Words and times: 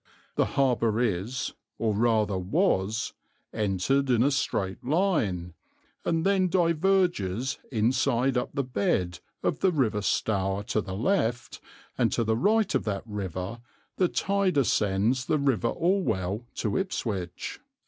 The 0.33 0.45
harbour 0.57 0.99
is, 0.99 1.53
or 1.77 1.93
rather 1.93 2.35
was, 2.39 3.13
entered 3.53 4.09
in 4.09 4.23
a 4.23 4.31
straight 4.31 4.83
line, 4.83 5.53
and 6.03 6.25
then 6.25 6.47
diverges 6.47 7.59
inside 7.71 8.35
up 8.35 8.49
the 8.51 8.63
bed 8.63 9.19
of 9.43 9.59
the 9.59 9.71
River 9.71 10.01
Stour 10.01 10.63
to 10.69 10.81
the 10.81 10.95
left, 10.95 11.61
and 11.99 12.11
to 12.13 12.23
the 12.23 12.35
right 12.35 12.73
of 12.73 12.83
that 12.85 13.03
river 13.05 13.59
the 13.97 14.07
tide 14.07 14.57
ascends 14.57 15.27
the 15.27 15.37
River 15.37 15.67
Orwell 15.69 16.47
to 16.55 16.79
Ipswich. 16.79 17.59